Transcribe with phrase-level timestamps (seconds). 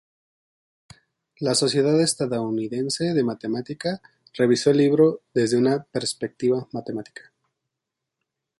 [1.39, 4.01] La Sociedad Estadounidense de Matemática
[4.33, 7.31] revisó el libro desde una perspectiva matemática.